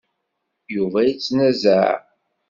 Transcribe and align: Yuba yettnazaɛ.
Yuba 0.75 0.99
yettnazaɛ. 1.07 1.91